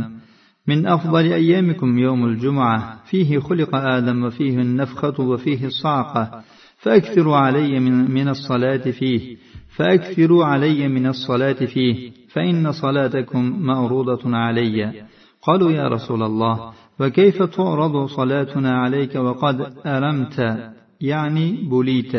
من 0.71 0.87
أفضل 0.87 1.33
أيامكم 1.33 1.99
يوم 1.99 2.21
الجمعة 2.31 2.79
فيه 3.11 3.39
خلق 3.39 3.75
آدم 3.75 4.25
وفيه 4.25 4.57
النفخة 4.67 5.17
وفيه 5.31 5.67
الصعقة 5.67 6.43
فأكثروا 6.79 7.37
علي 7.37 7.81
من, 7.81 8.11
من 8.11 8.29
الصلاة 8.29 8.91
فيه 8.91 9.37
فأكثروا 9.76 10.46
علي 10.46 10.88
من 10.88 11.08
الصلاة 11.08 11.66
فيه 11.66 12.12
فإن 12.34 12.72
صلاتكم 12.72 13.60
معروضة 13.60 14.38
علي. 14.38 15.06
قالوا 15.42 15.72
يا 15.72 15.88
رسول 15.88 16.24
الله 16.24 16.72
وكيف 17.00 17.44
تعرض 17.44 18.06
صلاتنا 18.06 18.78
عليك 18.78 19.16
وقد 19.16 19.74
أرمت 19.86 20.58
يعني 21.02 21.70
بليت. 21.72 22.16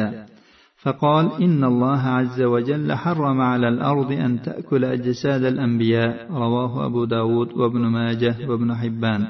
فقال 0.83 1.43
إن 1.43 1.65
الله 1.65 2.01
عز 2.01 2.43
وجل 2.43 2.93
حرم 2.93 3.41
على 3.41 3.69
الأرض 3.69 4.13
أن 4.13 4.43
تأكل 4.43 4.85
أجساد 4.85 5.45
الأنبياء. 5.45 6.33
رواه 6.33 6.87
أبو 6.87 7.05
داود 7.05 7.53
وابن 7.53 7.81
ماجه 7.81 8.37
وابن 8.49 8.75
حبان. 8.75 9.27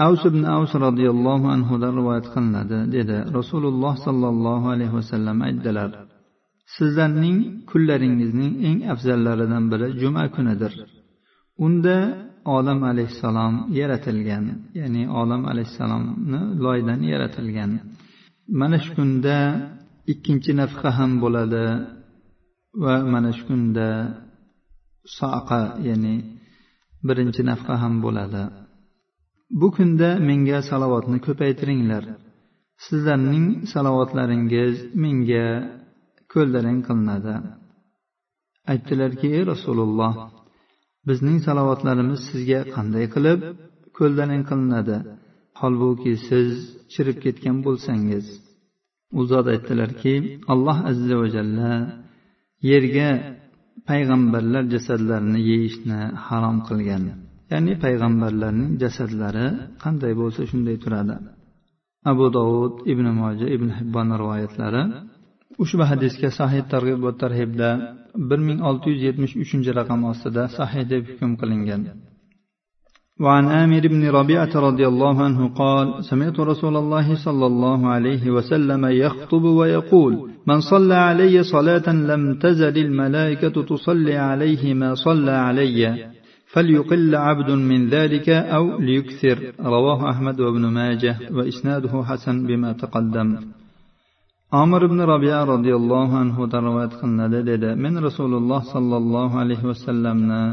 أوس 0.00 0.26
بن 0.26 0.44
أوس 0.44 0.76
رضي 0.76 1.10
الله 1.10 1.50
عنه 1.50 1.76
رواية 1.76 2.20
قلنا 2.20 2.62
رسول 3.34 3.66
الله 3.66 3.94
صلى 3.94 4.28
الله 4.28 4.70
عليه 4.70 4.94
وسلم 4.94 5.42
أجدلر 5.42 6.17
sizlarning 6.76 7.38
kunlaringizning 7.70 8.52
eng 8.68 8.78
afzallaridan 8.92 9.64
biri 9.72 9.86
juma 10.00 10.24
kunidir. 10.34 10.72
Unda 11.66 11.96
olam 12.56 12.80
alayhissalom 12.90 13.54
yaratilgan 13.80 14.44
ya'ni 14.80 15.02
olam 15.20 15.42
alayhissalomni 15.52 16.40
loydan 16.64 17.00
yaratilgan. 17.12 17.70
Mana 18.60 18.78
shu 18.84 18.90
kunda 18.98 19.36
ikkinchi 20.12 20.52
nafqa 20.60 20.90
ham 20.98 21.12
bo'ladi 21.22 21.64
va 22.82 22.94
mana 23.12 23.30
shu 23.36 23.44
kunda 23.48 23.88
soqa 25.18 25.62
ya'ni 25.88 26.14
birinchi 27.06 27.42
nafqa 27.50 27.74
ham 27.82 27.94
bo'ladi. 28.04 28.42
Bu 29.60 29.68
kunda 29.76 30.08
menga 30.28 30.58
salovatni 30.70 31.18
ko'paytiringlar. 31.26 32.04
Sizlarning 32.86 33.46
salovatlaringiz 33.72 34.74
menga 35.02 35.46
ko'ldalang 36.32 36.80
qilinadi. 36.88 37.34
Aytdilarki 38.72 39.28
ey 39.36 39.44
rasululloh 39.52 40.12
bizning 41.08 41.38
salovatlarimiz 41.46 42.20
sizga 42.30 42.60
qanday 42.74 43.04
qilib 43.14 43.40
ko'ldalang 43.98 44.42
qilinadi? 44.50 44.96
Holbuki 45.60 46.12
siz 46.28 46.50
chirib 46.92 47.16
ketgan 47.24 47.56
bo'lsangiz. 47.66 48.26
U 49.18 49.20
zot 49.30 49.46
aytdilarki 49.54 50.14
alloh 50.52 50.76
azza 50.90 51.14
va 51.20 51.28
jalla 51.36 51.72
yerga 52.70 53.08
payg'ambarlar 53.88 54.64
jasadlarini 54.74 55.40
yeyishni 55.50 56.00
harom 56.26 56.56
qilgan. 56.68 57.04
Ya'ni 57.52 57.72
payg'ambarlarning 57.84 58.72
jasadlari 58.82 59.46
qanday 59.82 60.12
bo'lsa 60.20 60.40
shunday 60.50 60.76
turadi. 60.84 61.16
Abu 62.10 62.26
dovud 62.36 62.74
ibn 62.92 63.06
moja 63.20 63.46
ibn 63.56 63.68
hibbon 63.78 64.08
rivoyatlari 64.20 64.82
ushbu 65.62 65.84
hadisga 65.90 66.28
sahih 66.40 66.62
targ'ib 66.72 67.00
va 67.06 67.12
tarhibda 67.22 67.70
bir 68.28 68.40
ming 68.48 68.58
olti 68.70 68.86
yuz 68.92 69.00
yetmish 69.08 69.34
uchinchi 69.42 69.70
raqam 69.78 70.00
ostida 70.12 70.42
sahih 70.58 70.82
deb 70.92 71.02
hukm 71.10 71.32
qilingan. 71.40 71.82
وعن 73.24 73.44
آمر 73.62 73.82
بن 73.94 74.02
ربيعة 74.18 74.52
رضي 74.68 74.86
الله 74.92 75.22
عنه 75.26 75.40
قال 75.48 76.04
سمعت 76.10 76.40
رسول 76.40 76.76
الله 76.76 77.14
صلى 77.14 77.46
الله 77.46 77.88
عليه 77.88 78.30
وسلم 78.30 78.82
يخطب 78.86 79.44
ويقول 79.58 80.30
من 80.46 80.60
صلى 80.60 80.94
علي 80.94 81.42
صلاة 81.42 81.86
لم 82.10 82.22
تزل 82.34 82.78
الملائكة 82.86 83.62
تصلي 83.62 84.16
عليه 84.16 84.74
ما 84.74 84.94
صلى 84.94 85.30
علي 85.30 86.10
فليقل 86.52 87.14
عبد 87.14 87.50
من 87.50 87.88
ذلك 87.88 88.28
أو 88.28 88.78
ليكثر 88.78 89.38
رواه 89.60 90.10
أحمد 90.10 90.40
وابن 90.40 90.66
ماجه 90.66 91.16
وإسناده 91.30 92.02
حسن 92.08 92.46
بما 92.46 92.72
تقدم 92.72 93.28
omir 94.52 94.82
ibn 94.88 95.00
robiya 95.12 95.40
roziyallohu 95.52 96.14
anhudan 96.22 96.62
rivoyat 96.68 96.94
qilinadi 97.00 97.40
dedi. 97.50 97.70
Men 97.84 97.94
rasululloh 98.06 98.62
sollallohu 98.74 99.36
alayhi 99.44 99.66
vasallamni 99.72 100.44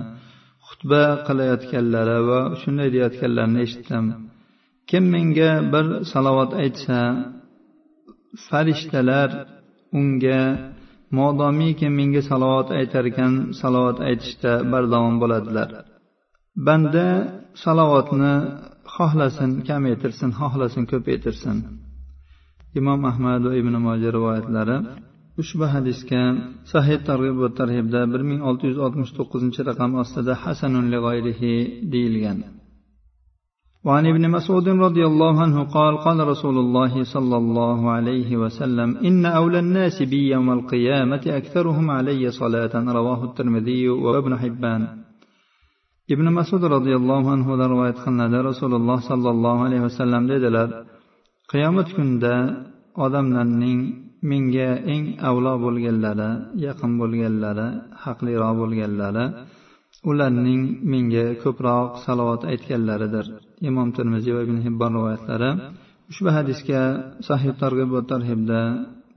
xutba 0.67 1.03
qilayotganlari 1.27 2.17
va 2.29 2.39
shunday 2.61 2.87
deyayotganlarini 2.93 3.59
eshitdim. 3.65 4.05
Kim 4.89 5.03
menga 5.15 5.51
bir 5.73 5.85
salovat 6.13 6.51
aytsa 6.63 6.99
farishtalar 8.47 9.29
unga 9.99 10.41
modomiki 11.17 11.87
menga 11.99 12.21
salovat 12.29 12.67
aytar 12.79 13.03
ekan 13.11 13.33
salovat 13.61 13.97
aytishda 14.09 14.51
bardavom 14.71 15.15
bo'ladilar. 15.21 15.69
Banda 16.67 17.07
salovatni 17.63 18.33
xohlasin 18.95 19.51
kamaytirsin 19.67 20.29
xohlasin 20.39 20.83
ko'paytirsin. 20.91 21.57
imom 22.78 23.00
ahmad 23.10 23.42
va 23.48 23.52
ibn 23.60 23.74
moja 23.86 24.08
rivoyatlari 24.16 24.76
ushbu 25.42 25.64
hadisga 25.74 26.22
sahih 26.72 26.98
targ'ib 27.08 27.36
va 27.42 27.48
tarhibda 27.60 28.00
bir 28.12 28.22
ming 28.30 28.40
olti 28.48 28.64
yuz 28.70 28.78
oltmish 28.86 29.12
to'qqizinchi 29.18 29.60
raqam 29.70 29.90
ostida 30.02 30.32
hasanun 30.44 30.86
lig'oyrihi 30.94 31.52
deyilgan 31.92 32.40
وعن 33.86 34.04
ابن 34.12 34.24
مسعود 34.36 34.68
رضي 34.68 35.04
الله 35.10 35.34
عنه 35.44 35.58
قال 35.76 35.92
قال 36.06 36.18
رسول 36.32 36.56
الله 36.64 36.92
صلى 37.14 37.36
الله 37.42 37.90
عليه 37.90 38.30
وسلم 38.42 38.88
إن 39.08 39.22
أولى 39.40 39.58
الناس 39.58 39.96
بي 40.02 40.20
يوم 40.34 40.48
القيامة 40.58 41.24
أكثرهم 41.40 41.86
علي 41.90 42.30
صلاة 42.30 42.74
رواه 42.98 43.20
الترمذي 43.24 43.88
وابن 43.88 44.32
حبان 44.42 44.82
ابن 46.14 46.26
مسعود 46.38 46.64
رضي 46.76 46.94
الله 47.00 47.22
عنه 47.30 47.46
رواية 47.74 47.96
خلنا 48.04 48.40
رسول 48.50 48.72
الله 48.74 48.98
صلى 49.10 49.30
الله 49.34 49.56
عليه 49.64 49.80
وسلم 49.80 50.22
dedilar 50.28 50.68
qiyomat 51.50 51.88
kunida 51.96 52.34
odamlarning 53.04 53.80
menga 54.30 54.70
eng 54.92 55.04
avlo 55.28 55.52
bo'lganlari 55.64 56.30
yaqin 56.66 56.92
bo'lganlari 57.00 57.68
haqliroq 58.04 58.52
bo'lganlari 58.60 59.24
ularning 60.10 60.62
menga 60.92 61.26
ko'proq 61.42 61.88
salovat 62.04 62.42
aytganlaridir 62.52 63.26
imom 63.68 63.88
termiziy 63.96 64.32
va 64.36 64.42
ibn 64.46 64.56
hibbon 64.66 64.92
rivoyatlari 64.96 65.50
ushbu 66.10 66.28
hadisga 66.36 66.82
sahih 67.28 67.52
targ'ib 67.62 67.90
va 67.96 68.02
tarhibda 68.12 68.60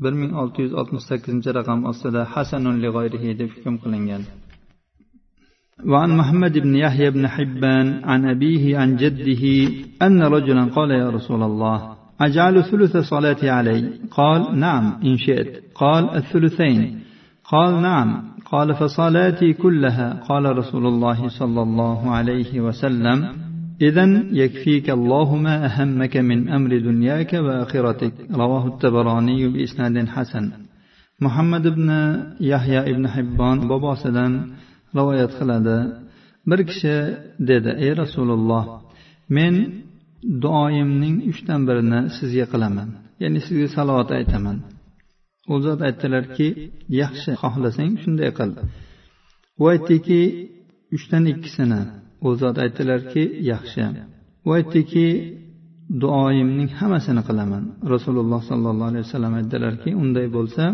bir 0.04 0.14
ming 0.22 0.32
olti 0.42 0.60
yuz 0.66 0.74
oltmish 0.80 1.06
sakkizinchi 1.10 1.50
raqam 1.60 1.80
ostida 1.92 2.22
hasanun 2.34 2.76
lig'oyrihi 2.84 3.30
deb 3.40 3.50
hukm 3.56 3.76
qilingan 3.84 4.24
وعن 5.92 6.10
محمد 6.20 6.56
بن 6.66 6.74
يحيى 6.86 7.10
بن 7.16 7.24
حبان 7.36 7.88
عن 8.12 8.20
أبيه 8.34 8.64
عن 8.80 8.90
جده 9.02 9.44
أن 10.06 10.20
رجلا 10.36 10.64
قال 10.76 10.90
يا 10.92 11.10
رسول 11.18 11.42
الله 11.50 11.80
أجعل 12.21 12.65
ثلث 12.65 12.97
صلاتي 12.97 13.49
علي. 13.49 13.91
قال 14.11 14.59
نعم 14.59 14.93
إن 15.05 15.17
شئت. 15.17 15.63
قال 15.75 16.11
الثلثين. 16.11 16.99
قال 17.45 17.83
نعم. 17.83 18.23
قال 18.53 18.75
فصلاتي 18.75 19.53
كلها. 19.53 20.21
قال 20.29 20.59
رسول 20.59 20.87
الله 20.87 21.29
صلى 21.29 21.63
الله 21.63 22.11
عليه 22.11 22.61
وسلم 22.61 23.29
إذا 23.83 24.05
يكفيك 24.33 24.91
الله 24.91 25.37
ما 25.37 25.67
أهمك 25.67 26.17
من 26.17 26.49
أمر 26.49 26.79
دنياك 26.79 27.33
وآخرتك. 27.33 28.13
رواه 28.31 28.67
التبراني 28.67 29.49
بإسناد 29.49 30.09
حسن. 30.09 30.51
محمد 31.21 31.67
بن 31.69 31.91
يحيى 32.41 32.93
بن 32.93 33.09
حبان 33.09 33.69
بابا 33.69 33.95
سلام 33.95 34.35
rivoyat 34.97 35.33
qiladi 35.39 35.77
bir 36.49 36.61
kishi 36.71 36.97
dedi 37.51 37.71
ey 37.85 37.93
rasululloh 38.03 38.65
men 39.37 39.55
duoyimning 40.45 41.17
uchdan 41.31 41.61
birini 41.69 42.01
sizga 42.19 42.47
qilaman. 42.53 42.89
Ya'ni 43.23 43.41
sizga 43.47 43.69
salovat 43.77 44.11
aytaman. 44.19 44.57
U 45.53 45.55
zot 45.65 45.81
aytdilarki 45.89 46.49
yaxshi 47.03 47.31
xohlasang 47.43 47.93
shunday 48.03 48.31
qil. 48.39 48.51
U 49.63 49.65
aytdiki 49.73 50.21
uchdan 50.97 51.25
ikkisini. 51.33 51.81
U 52.27 52.29
zot 52.41 52.57
aytdilarki 52.65 53.23
yaxshi. 53.53 53.85
U 54.47 54.49
aytdiki 54.59 55.07
duoyimning 56.03 56.71
hammasini 56.81 57.23
qilaman. 57.29 57.63
Rasululloh 57.95 58.41
sollallohu 58.51 58.91
alayhi 58.93 59.05
vasallam 59.07 59.35
aytdilarki 59.41 59.91
unday 60.03 60.27
bo'lsa 60.37 60.65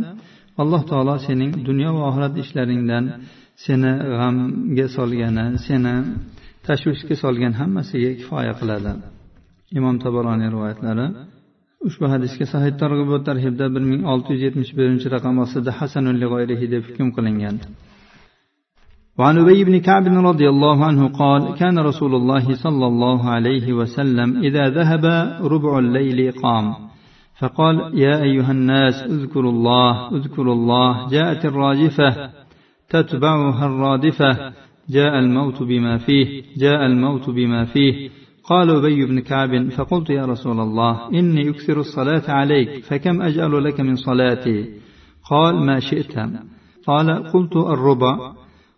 alloh 0.62 0.82
taolo 0.90 1.14
sening 1.26 1.50
dunyo 1.68 1.90
va 1.96 2.02
oxirat 2.10 2.34
ishlaringdan 2.42 3.04
seni 3.64 3.92
g'amga 4.18 4.86
solgani 4.96 5.44
seni 5.66 5.94
tashvishga 6.66 7.14
solgan 7.22 7.52
hammasiga 7.60 8.10
kifoya 8.18 8.54
qiladi. 8.60 8.92
Imom 9.78 9.96
tabaroniy 10.04 10.48
rivoyatlari 10.54 11.06
ushbu 11.88 12.06
hadisga 12.12 12.46
sahih 12.52 12.72
targ'ib 12.82 13.08
va 13.14 13.20
tarhibda 13.28 13.66
bir 13.74 13.82
ming 13.90 14.02
olti 14.12 14.28
yuz 14.34 14.42
yetmish 14.46 14.72
birinchi 14.78 15.06
raqam 15.14 15.34
ostida 15.44 15.70
hasanul 15.78 16.16
lig'oyrihi 16.22 16.66
deb 16.74 16.82
hukm 16.88 17.08
qilingan. 17.16 17.56
وعن 19.18 19.38
أبي 19.38 19.64
بن 19.64 19.76
كعب 19.88 20.06
رضي 20.30 20.46
الله 20.54 20.84
عنه 20.84 21.02
قال 21.08 21.42
كان 21.60 21.76
رسول 21.90 22.14
الله 22.14 22.54
صلى 22.54 22.86
الله 22.86 23.20
عليه 23.34 23.66
وسلم 23.72 24.28
إذا 24.46 24.64
ذهب 24.78 25.04
ربع 25.52 25.72
الليل 25.78 26.32
قام 26.44 26.66
فقال 27.40 27.76
يا 28.04 28.22
أيها 28.22 28.52
الناس 28.58 28.94
اذكروا 29.14 29.52
الله 29.52 30.16
اذكروا 30.16 30.54
الله 30.54 31.08
جاءت 31.14 31.44
الراجفة 31.44 32.30
تتبعها 32.88 33.66
الرادفة 33.66 34.52
جاء 34.90 35.18
الموت 35.18 35.62
بما 35.62 35.98
فيه 35.98 36.42
جاء 36.56 36.86
الموت 36.86 37.30
بما 37.30 37.64
فيه 37.64 38.10
قال 38.44 38.70
أبي 38.70 39.06
بن 39.06 39.20
كعب 39.20 39.68
فقلت 39.68 40.10
يا 40.10 40.26
رسول 40.26 40.60
الله 40.60 41.08
إني 41.08 41.50
أكثر 41.50 41.80
الصلاة 41.80 42.30
عليك 42.30 42.84
فكم 42.84 43.22
أجعل 43.22 43.64
لك 43.64 43.80
من 43.80 43.96
صلاتي؟ 43.96 44.70
قال 45.30 45.66
ما 45.66 45.80
شئت. 45.80 46.18
قال 46.86 47.30
قلت 47.32 47.56
الربع. 47.56 48.32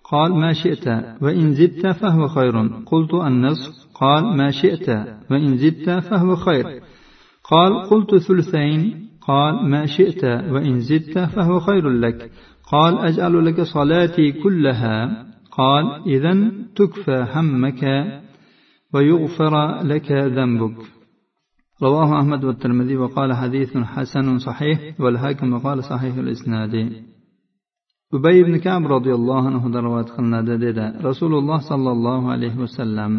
قال 0.04 0.34
ما 0.34 0.52
شئت. 0.52 0.88
وإن 1.22 1.54
زدت 1.54 1.86
فهو 1.86 2.26
خير. 2.26 2.68
قلت 2.86 3.14
النصف. 3.14 3.86
قال 3.94 4.36
ما 4.36 4.50
شئت. 4.50 4.88
وإن 5.30 5.56
زدت 5.56 5.90
فهو 5.90 6.36
خير. 6.36 6.82
قال 7.44 7.82
قلت 7.82 8.16
ثلثين. 8.16 9.08
قال 9.20 9.70
ما 9.70 9.86
شئت. 9.86 10.24
وإن 10.24 10.80
زدت 10.80 11.18
فهو 11.18 11.60
خير 11.60 11.90
لك. 11.90 12.30
قال 12.72 12.98
أجعل 12.98 13.46
لك 13.46 13.60
صلاتي 13.60 14.32
كلها. 14.32 15.26
قال 15.50 15.84
إذا 16.06 16.52
تكفى 16.76 17.26
همك. 17.34 17.84
ويغفر 18.93 19.53
لك 19.91 20.11
ذنبك 20.11 20.77
رواه 21.83 22.09
أحمد 22.21 22.43
والترمذي 22.43 22.97
وقال 22.97 23.33
حديث 23.33 23.77
حسن 23.77 24.37
صحيح 24.37 24.79
والحاكم 24.99 25.53
وقال 25.53 25.83
صحيح 25.83 26.15
الإسناد 26.15 26.75
ubay 28.17 28.35
ibn 28.43 28.55
kab 28.65 28.83
roziyallohu 28.95 29.47
anhudan 29.51 29.81
rivoyat 29.87 30.09
qilinadi 30.15 30.55
dedi 30.65 30.85
rasululloh 31.07 31.59
sollallohu 31.71 32.27
alayhi 32.35 32.57
vasallam 32.63 33.11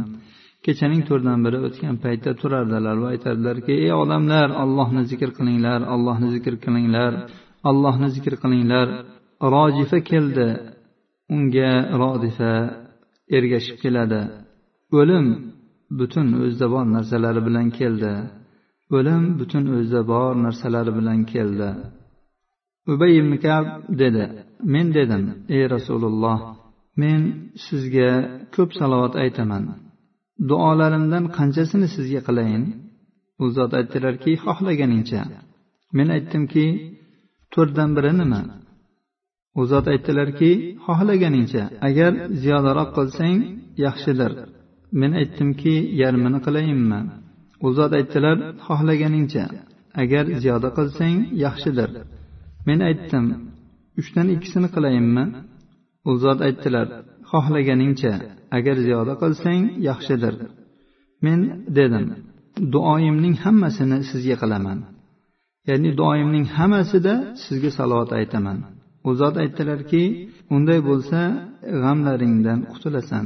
kechaning 0.64 1.02
to'rtdan 1.08 1.38
biri 1.44 1.58
o'tgan 1.66 1.94
paytda 2.04 2.30
turardilar 2.40 2.96
va 3.02 3.08
aytardilarki 3.14 3.72
ey 3.84 3.92
odamlar 4.02 4.48
allohni 4.64 5.02
zikr 5.10 5.30
qilinglar 5.38 5.80
allohni 5.94 6.28
zikr 6.36 6.54
qilinglar 6.64 7.12
allohni 7.70 8.08
zikr 8.16 8.34
qilinglar 8.42 8.86
rojifa 9.54 9.98
keldi 10.10 10.48
unga 11.34 11.72
rodifa 12.02 12.52
ergashib 13.36 13.76
keladi 13.84 14.20
o'lim 14.98 15.26
butun 15.99 16.27
o'zida 16.43 16.67
bor 16.73 16.85
narsalari 16.95 17.41
bilan 17.47 17.67
keldi. 17.79 18.13
O'lim 18.97 19.23
butun 19.39 19.63
o'zida 19.75 20.01
bor 20.11 20.31
narsalari 20.45 20.91
bilan 20.99 21.19
keldi. 21.33 21.69
Ubay 22.91 23.11
ibn 23.19 23.33
kab 23.45 23.65
dedi 24.01 24.25
men 24.73 24.87
dedim 24.97 25.23
ey 25.55 25.63
rasululloh 25.75 26.39
men 27.01 27.21
sizga 27.65 28.11
ko'p 28.55 28.69
salovat 28.79 29.13
aytaman. 29.23 29.63
Duolarimdan 30.49 31.25
qanchasini 31.37 31.87
sizga 31.95 32.21
qilayin? 32.27 32.63
U 33.43 33.45
zot 33.57 33.71
aytdilarki 33.79 34.31
xohlaganingcha. 34.45 35.21
Men 35.97 36.07
aytdimki 36.15 36.65
to'rtdan 37.53 37.89
biri 37.97 38.11
nima? 38.21 38.41
U 39.59 39.61
zot 39.71 39.85
aytdilarki 39.93 40.51
xohlaganingcha 40.85 41.63
agar 41.87 42.11
ziyodaroq 42.41 42.89
qilsang 42.97 43.37
yaxshidir. 43.85 44.31
Men 44.99 45.11
aytdimki 45.21 45.73
yarmini 46.01 46.39
qilayinmi? 46.45 46.99
U 47.65 47.67
zot 47.77 47.91
aytdilar 47.99 48.37
xohlaganingcha. 48.65 49.45
Agar 50.03 50.25
ziyoda 50.41 50.69
qilsang 50.77 51.17
yaxshidir. 51.45 51.89
Men 52.67 52.79
aytdim 52.89 53.25
uchdan 53.99 54.27
ikkisini 54.35 54.69
qilayinmi? 54.75 55.25
U 56.09 56.11
zot 56.23 56.39
aytdilar 56.47 56.87
xohlaganingcha. 57.31 58.13
Agar 58.57 58.75
ziyoda 58.85 59.13
qilsang 59.23 59.61
yaxshidir. 59.89 60.35
Men 61.25 61.39
dedim 61.77 62.05
duoyimning 62.73 63.35
hammasini 63.43 63.97
sizga 64.11 64.35
qilaman. 64.43 64.79
Ya'ni 65.69 65.89
duoyimning 65.99 66.45
hammasida 66.57 67.13
sizga 67.45 67.71
salovat 67.77 68.11
aytaman. 68.19 68.57
U 69.07 69.09
zot 69.19 69.35
aytdilarki 69.43 70.03
unday 70.55 70.79
bo'lsa 70.89 71.19
g'amlaringdan 71.83 72.59
qutulasan. 72.71 73.25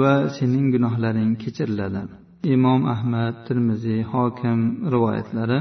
va 0.00 0.12
sening 0.36 0.66
gunohlaring 0.74 1.32
kechiriladi 1.42 2.02
imom 2.54 2.80
ahmad 2.94 3.34
termiziy 3.46 4.00
hokim 4.12 4.58
rivoyatlari 4.92 5.58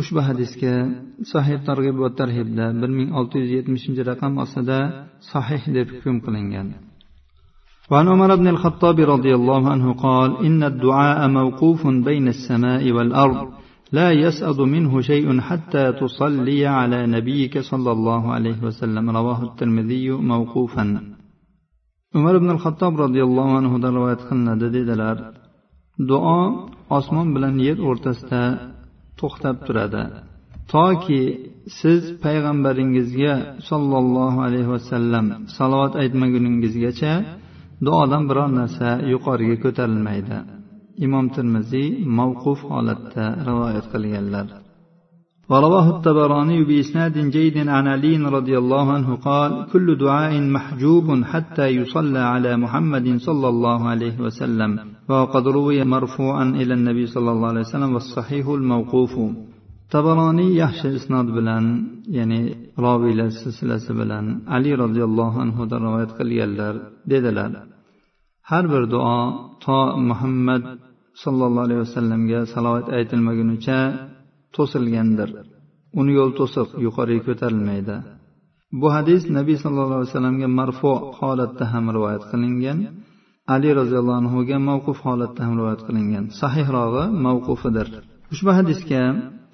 ushbu 0.00 0.20
hadisga 0.28 0.74
sahih 1.32 1.58
targ'ib 1.68 1.96
va 2.04 2.10
tarhibda 2.20 2.66
bir 2.80 2.90
ming 2.98 3.08
olti 3.18 3.36
yuz 3.42 3.50
yetmishinchi 3.56 4.02
raqam 4.10 4.32
ostida 4.44 4.78
sahih 5.32 5.62
deb 5.76 5.88
hukm 5.94 6.16
qilingan 6.26 6.68
وعن 7.90 8.06
عمر 8.08 8.30
بن 8.36 8.48
الخطاب 8.54 8.98
رضي 9.14 9.32
الله 9.34 9.62
عنه 9.70 9.86
قال 9.92 10.30
إن 10.46 10.60
الدعاء 10.62 11.28
موقوف 11.28 11.86
بين 11.86 12.28
السماء 12.28 12.92
والأرض 12.96 13.48
لا 13.92 14.08
يسأض 14.12 14.60
منه 14.60 15.00
شيء 15.00 15.40
حتى 15.40 15.92
تصلي 15.92 16.66
على 16.66 17.06
نبيك 17.06 17.58
صلى 17.58 17.92
الله 17.92 18.32
عليه 18.32 18.58
وسلم 18.62 19.10
رواه 19.10 19.40
الترمذي 19.42 20.10
موقوفا 20.10 20.84
umar 22.17 22.33
ibn 22.39 22.49
al 22.55 22.59
xattob 22.65 22.93
roziyallohu 23.03 23.53
anhudan 23.59 23.91
rivoyat 23.97 24.21
qilinadi 24.27 24.67
dedilar. 24.77 25.17
Duo 26.09 26.39
osmon 26.97 27.27
bilan 27.35 27.55
yer 27.67 27.77
o'rtasida 27.89 28.41
to'xtab 29.19 29.55
turadi. 29.65 30.03
Toki 30.73 31.23
siz 31.79 32.01
payg'ambaringizga 32.23 33.33
sollallohu 33.69 34.39
alayhi 34.47 34.69
vasallam 34.75 35.25
salovat 35.57 35.93
aytmaguningizgacha 36.01 37.13
duodan 37.85 38.23
biror 38.29 38.49
narsa 38.59 38.89
yuqoriga 39.13 39.57
ko'tarilmaydi. 39.65 40.37
Imom 41.05 41.25
termiziy 41.35 41.87
mavquf 42.19 42.59
holatda 42.71 43.25
rivoyat 43.47 43.85
qilganlar. 43.93 44.47
ورواه 45.49 45.89
الطبراني 45.89 46.63
بإسناد 46.63 47.17
جيد 47.17 47.57
عن 47.57 47.87
علي 47.87 48.17
رضي 48.17 48.57
الله 48.57 48.91
عنه 48.91 49.15
قال 49.15 49.65
كل 49.73 49.97
دعاء 49.97 50.41
محجوب 50.41 51.23
حتى 51.23 51.67
يصلى 51.67 52.19
على 52.19 52.57
محمد 52.57 53.17
صلى 53.17 53.47
الله 53.49 53.89
عليه 53.89 54.19
وسلم. 54.19 54.79
وقد 55.09 55.47
روي 55.47 55.83
مرفوعا 55.83 56.43
إلى 56.43 56.73
النبي 56.73 57.05
صلى 57.05 57.31
الله 57.31 57.47
عليه 57.47 57.59
وسلم 57.59 57.93
والصحيح 57.93 58.47
الموقوف. 58.47 59.13
طبراني 59.91 60.55
يحشى 60.55 60.95
إسناد 60.95 61.25
بلان 61.25 61.87
يعني 62.07 62.55
راوي 62.79 63.13
لسلسلة 63.13 63.97
بلان. 63.99 64.41
علي 64.47 64.73
رضي 64.73 65.03
الله 65.03 65.41
عنه 65.41 65.65
در 65.65 65.81
رواية 65.81 66.05
قليل 66.19 66.61
هر 68.47 68.67
بر 68.67 68.85
دعاء 68.85 69.33
طاء 69.65 69.99
محمد 69.99 70.63
صلى 71.23 71.45
الله 71.47 71.61
عليه 71.61 71.75
وسلم 71.75 72.45
صلوات 72.45 72.89
آية 72.89 73.07
المجنوشة 73.13 74.14
to'silgandir. 74.57 75.29
Uni 75.99 76.11
yo'l 76.19 76.31
to'siq 76.39 76.69
yuqoriga 76.85 77.21
ko'tarilmaydi. 77.27 77.95
Bu 78.81 78.87
hadis 78.95 79.21
nabiy 79.37 79.57
sallallohu 79.63 79.99
alayhi 79.99 80.11
vasallamga 80.11 80.47
marfu 80.59 80.91
holatda 81.19 81.65
ham 81.73 81.85
rivoyat 81.95 82.23
qilingan. 82.31 82.77
Ali 83.55 83.69
roziyallohu 83.79 84.19
anhuga 84.21 84.57
mavquf 84.69 84.97
holatda 85.07 85.41
ham 85.45 85.53
rivoyat 85.59 85.81
qilingan. 85.87 86.23
Sahihrog'i 86.41 87.03
mavqufidir. 87.25 87.87
Ushbu 88.33 88.51
hadisga 88.57 89.01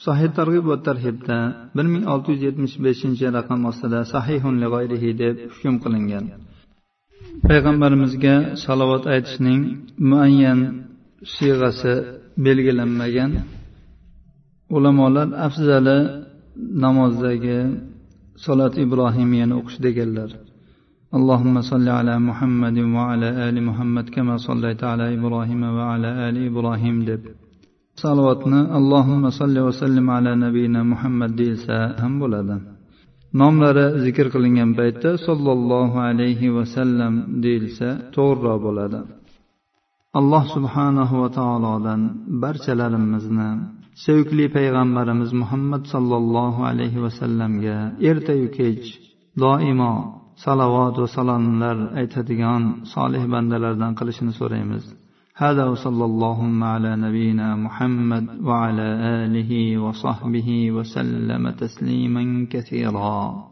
sahih 0.06 0.30
targ'ib 0.38 0.66
va 0.72 0.78
tarhibda 0.88 1.38
bir 1.76 1.86
ming 1.94 2.04
olti 2.14 2.28
yuz 2.34 2.42
yetmish 2.48 2.76
beshinchi 2.86 3.26
raqam 3.38 3.60
ostida 3.70 4.00
sahihun 4.14 4.56
lig'oyrihi 4.64 5.10
deb 5.22 5.36
hukm 5.54 5.76
qilingan. 5.84 6.26
Payg'ambarimizga 7.48 8.36
salovat 8.66 9.04
aytishning 9.14 9.62
muayyan 10.10 10.60
siyg'asi 11.36 11.94
belgilanmagan. 12.46 13.32
ulamolar 14.77 15.29
afzali 15.47 15.99
namozdagi 16.85 17.59
solat 18.45 18.75
ibrohimiyani 18.85 19.55
o'qish 19.61 19.79
deganlar 19.87 20.31
اللهم 21.19 21.55
صل 21.73 21.87
على 21.99 22.15
محمد 22.29 22.79
وعلى 22.97 23.29
آل 23.47 23.57
محمد 23.69 24.07
كما 24.15 24.35
صليت 24.49 24.81
على 24.93 25.05
إبراهيم 25.17 25.63
وعلى 25.79 26.09
آل 26.29 26.37
إبراهيم 26.51 26.97
deb 27.09 27.23
salovatni 28.03 28.61
allohimma 28.79 29.31
solli 29.41 29.61
vasallim 29.69 30.07
ala 30.17 30.33
nabiyina 30.45 30.81
muhammad 30.93 31.31
deyilsa 31.41 31.77
ham 32.03 32.13
bo'ladi 32.23 32.57
nomlari 33.41 33.87
zikr 34.05 34.27
qilingan 34.35 34.71
paytda 34.79 35.11
sollallohu 35.27 35.97
alayhi 36.09 36.55
vasallam 36.59 37.15
deyilsa 37.45 37.89
to'g'riroq 38.17 38.59
bo'ladi 38.67 39.01
alloh 40.19 40.45
subhanahu 40.55 41.15
va 41.23 41.29
taolodan 41.39 42.01
barchalarimizni 42.43 43.51
sevgli 44.05 44.47
payg'ambarimiz 44.57 45.31
muhammad 45.43 45.83
sollallohu 45.95 46.61
alayhi 46.71 47.03
vasallamga 47.07 47.77
ertayu 48.11 48.47
kech 48.59 48.87
doimo 49.43 49.93
salovat 50.45 50.95
va 51.03 51.09
salomlar 51.17 51.77
aytadigan 52.01 52.63
solih 52.95 53.23
bandalardan 53.33 53.93
qilishini 53.99 54.33
so'raymiz 54.41 54.87
هذا 55.45 55.65
وصلى 55.65 56.05
اللهم 56.05 56.65
على 56.65 56.97
نبينا 56.97 57.57
محمد 57.57 58.27
وعلى 58.49 58.89
اله 59.25 59.79
وصحبه 59.79 60.71
وسلم 60.77 61.51
تسليما 61.51 62.47
كثيرا 62.51 63.49